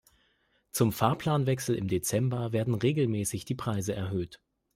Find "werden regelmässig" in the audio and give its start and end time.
2.53-3.45